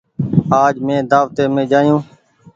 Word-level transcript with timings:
آج 0.63 0.75
مين 0.85 1.01
دآوتي 1.11 1.43
مين 1.53 1.65
جآيو۔ 1.71 1.97